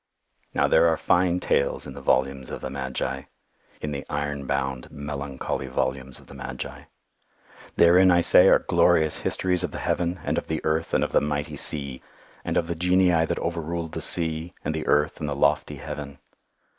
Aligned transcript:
Now 0.55 0.67
there 0.67 0.87
are 0.87 0.97
fine 0.97 1.39
tales 1.39 1.85
in 1.85 1.93
the 1.93 2.01
volumes 2.01 2.49
of 2.49 2.61
the 2.61 2.71
Magi—in 2.71 3.91
the 3.91 4.03
iron 4.09 4.47
bound, 4.47 4.89
melancholy 4.89 5.67
volumes 5.67 6.19
of 6.19 6.25
the 6.25 6.33
Magi. 6.33 6.85
Therein, 7.75 8.09
I 8.09 8.21
say, 8.21 8.47
are 8.47 8.57
glorious 8.57 9.17
histories 9.19 9.63
of 9.63 9.69
the 9.69 9.77
Heaven, 9.77 10.19
and 10.23 10.39
of 10.39 10.47
the 10.47 10.59
Earth, 10.65 10.95
and 10.95 11.03
of 11.03 11.11
the 11.11 11.21
mighty 11.21 11.55
sea—and 11.55 12.57
of 12.57 12.65
the 12.65 12.73
Genii 12.73 13.25
that 13.27 13.37
over 13.37 13.61
ruled 13.61 13.91
the 13.91 14.01
sea, 14.01 14.55
and 14.65 14.73
the 14.73 14.87
earth, 14.87 15.19
and 15.19 15.29
the 15.29 15.35
lofty 15.35 15.75
heaven. 15.75 16.17